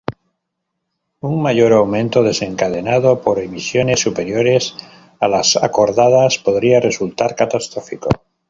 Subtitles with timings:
[1.19, 4.73] Un mayor aumento, desencadenado por emisiones superiores
[5.19, 8.09] a las acordadas, podría resultar catastrófico.